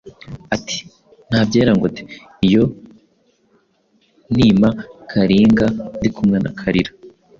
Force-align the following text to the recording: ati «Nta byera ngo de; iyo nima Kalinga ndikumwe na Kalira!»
ati 0.55 0.77
«Nta 1.29 1.39
byera 1.47 1.71
ngo 1.77 1.87
de; 1.95 2.01
iyo 2.47 2.63
nima 4.35 4.69
Kalinga 5.11 5.65
ndikumwe 5.99 6.37
na 6.43 6.51
Kalira!» 6.59 6.91